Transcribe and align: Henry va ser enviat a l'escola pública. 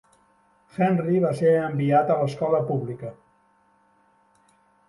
Henry 0.85 1.19
va 1.25 1.33
ser 1.41 1.51
enviat 1.65 2.11
a 2.13 2.17
l'escola 2.23 2.65
pública. 2.73 3.15